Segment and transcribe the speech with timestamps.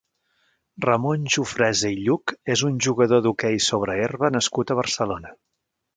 [0.85, 5.37] Ramon Jufresa i Lluch és un jugador d'hoquei sobre herba nascut a Barcelona.